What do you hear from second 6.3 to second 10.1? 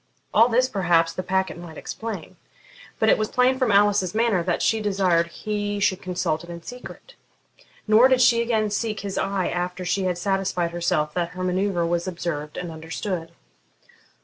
it in secret. Nor did she again seek his eye after she